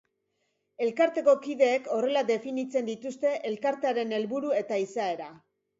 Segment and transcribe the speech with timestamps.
[0.85, 5.35] Elkarteko kideek horrela definitzen dituzte elkartearen helburu eta izaera.